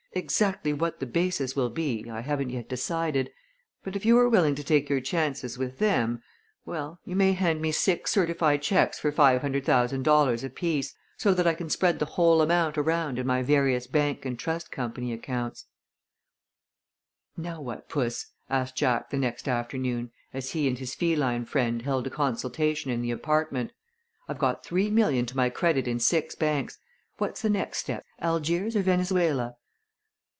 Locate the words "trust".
14.37-14.69